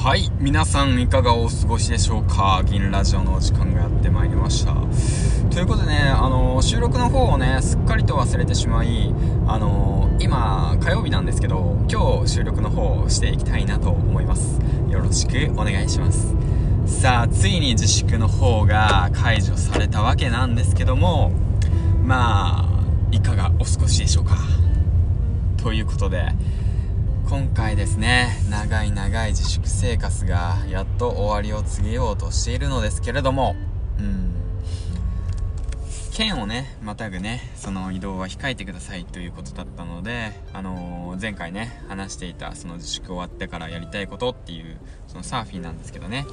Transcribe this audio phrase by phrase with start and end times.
[0.00, 2.62] はい皆さんいかがお過ごしでしょうか？
[2.64, 4.74] 銀ラジオのお時間がやってまいりました。
[5.52, 9.12] ということでねあの収録の方をねすっかりと忘れてしまい
[9.48, 14.60] あの今火曜日なんですけど今日収録の方をしていきたいなと思います。
[14.88, 16.32] よろしくお願いします。
[16.86, 21.32] さあついに自粛の方が解除されたわけなんですけども
[22.04, 24.36] まあいかがお過ごしでしょうか？
[25.56, 26.28] ということで
[27.28, 33.54] 今回ですね長い長い自粛生活がやっと終わりを告げようとしているのですけれども
[33.98, 34.28] うん。
[36.10, 46.26] 県をねまたぐねその移動は控えてくださいということだったのであのー、前回ね話していたその自粛終わってからやりたいことっていうそのサーフィンなんですけどね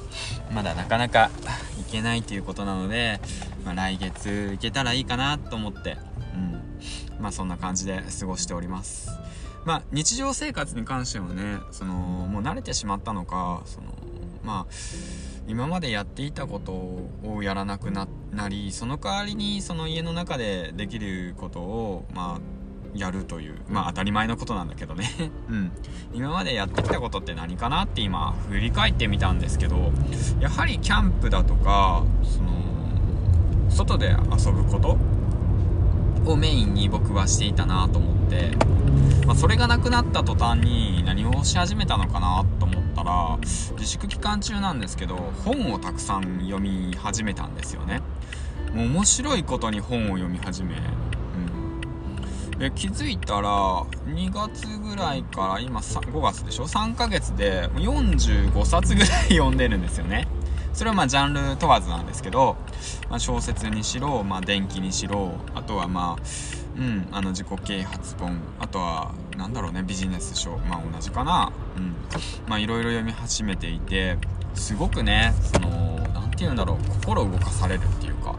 [0.52, 1.30] まだなかなか
[1.76, 3.20] 行けないということなので、
[3.66, 5.98] まあ、来月行けたらいいかなと思って
[7.20, 9.10] まあそんな感じで過ごしております。
[9.64, 13.88] まあ、日常生活に関してはねそのもう慣れてしまったのかその
[14.44, 14.66] まあ
[15.48, 18.06] 今までやっていたことをやらなくな
[18.48, 22.40] りその代わりにその家の中でできることをまあ
[22.96, 25.10] やるというまあ当たり前のことなんだけどね。
[25.50, 25.72] うん。
[26.14, 29.92] 今までやってきたことって何かなって今振り返ってみたんですけど
[30.40, 32.50] やはりキャンプだとかその
[33.68, 34.96] 外で遊ぶこと
[36.30, 38.50] をメインに僕はしていたなと思って、
[39.26, 43.38] まあ、それがなくなった途端に何をし始めたのかなと思ったら
[43.72, 48.02] 自粛期間中なんですけど本をたくさん読み始めたんですよね。
[48.74, 50.76] もう面白いことに本を読み始め、
[52.52, 60.28] うん、で気づいたら2月ぐらいから今5月でしょ？3ヶ月で45冊ぐらい読んでるんですよね。
[60.76, 62.54] それはまあジャンル問わずなんですけど、
[63.08, 66.22] まあ、小説にしろ、まあ、電気にしろあとはまあ
[66.78, 71.50] うんあの自己啓発本あとは何だろうねビジネス書まあ同じかな。
[71.78, 71.96] うん。
[72.46, 74.18] まあいろいろ読み始めていて
[74.54, 78.36] すごくねその何て言うんだろう心動かされるっていうか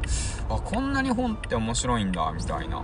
[0.47, 2.83] あこんなに本って面白いんだみたいな。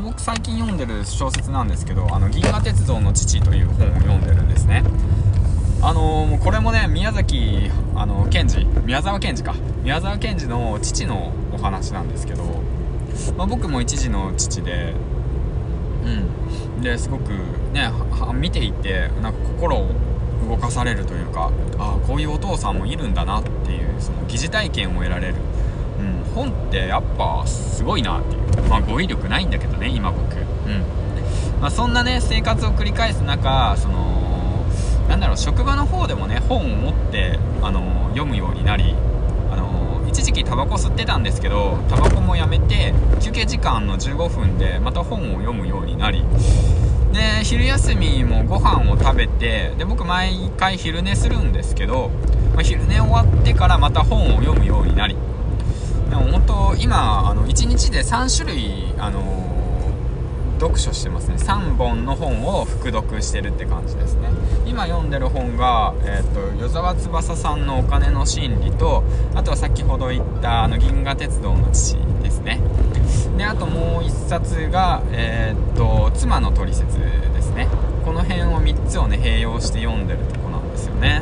[0.00, 4.82] 僕最近読んでる小説なんですけど「あの銀河鉄道の父」という本を読んでるんですね。
[5.84, 9.54] あのー、これもね宮崎あの賢治宮沢賢治か。
[9.82, 12.44] 宮沢賢治の父のお話なんですけど、
[13.36, 14.94] まあ、僕も一児の父で
[16.04, 16.82] うん。
[16.82, 17.30] ですごく
[17.72, 17.90] ね
[18.34, 19.88] 見ていてなんか心を
[20.48, 25.34] 動かされるというかああこういうお父さんもいるんだなっていうその疑似体験を得られる、
[25.98, 28.42] うん、本ってやっぱすごいなっていう。
[28.68, 30.36] まあ語彙力ないんだけどね今僕。
[30.36, 31.02] うん。
[31.60, 34.21] まあ、そんなね生活を繰り返す中その
[35.08, 38.94] なんだろう職場の方でもね本を持ってあの読むようになり
[39.50, 46.24] あの一時期タバコ吸ってたんですけどタバコもやめて休憩時間の15分でまた本を読むようになり。
[47.12, 52.10] で昼休みもご飯を食べてで僕毎回昼寝するんですけど、
[52.54, 55.16] まあ、昼寝終わってからまた本を読むようになり。
[56.08, 59.20] でも本当今あの1日で3種類あの
[60.58, 61.36] 読書してますね。
[61.36, 64.28] 3本の本を復読してるって感じですね。
[64.72, 69.04] 今読んでる本が、えーと、与沢翼さんの「お金の心理と」
[69.36, 72.58] あとは先ほど言ったあの銀河鉄道の父ですね。
[73.36, 77.68] であともう1冊が、えーと、妻のトリセツですね。
[78.02, 81.20] この辺を3つをね併用して読んでるとこなんですよね。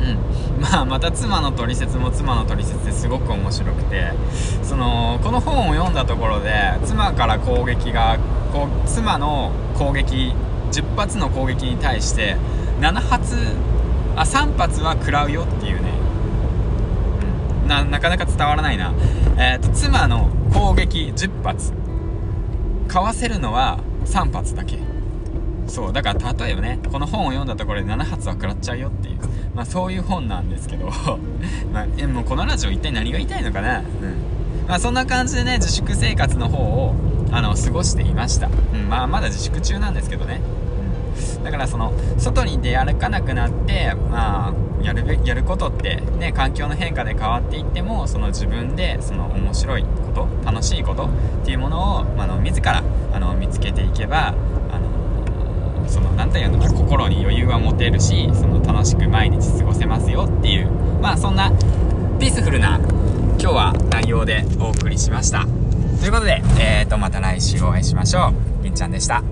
[0.00, 0.60] うん。
[0.60, 4.12] まあまた妻の取説も妻の取説ですごく面白くて。
[4.64, 6.50] そのこの本を読んだところで
[6.84, 8.18] 妻から攻撃が
[8.52, 10.34] こう妻の攻撃
[10.72, 12.36] 10発の攻撃に対して
[12.80, 13.36] 7発
[14.16, 15.90] あ3発は食らうよっていうね、
[17.62, 18.92] うん、ななかなか伝わらないな、
[19.38, 21.72] えーと、妻の攻撃10発。
[22.88, 24.78] かわせるのは3発だけ。
[25.66, 29.18] そうだから例えばねこの本を読んだところで7発は食らっちゃうよっていう。
[29.54, 30.90] まあそういう本なんですけど。
[31.72, 33.78] まあ、もうこのラジオ一体何が言いたいのかな？
[33.78, 33.84] うん。
[34.68, 36.94] まあそんな感じでね自粛生活の方を
[37.32, 40.40] あの過ごしていました、うん、まあまだ自粛中なんですけどね、
[41.36, 52.82] うん、だからその外に出歩かなくなってまあやるやることってね環境の変化で変わっていってもその自分でその面白いこと楽しいことっていうものを、あの自ら
[53.12, 54.34] あの見つけていけば
[55.88, 60.70] その何て言うのか心に余裕は持てるしその楽しく毎日過ごせますよっていう
[61.00, 61.50] まあそんな
[62.18, 65.46] ピースフルな今日は内容でお送りしました
[66.02, 68.64] ということで、えーと、また来週お会いしましょう。
[68.64, 69.22] りんちゃんでした。